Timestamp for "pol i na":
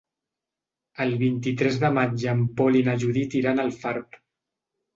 2.63-2.99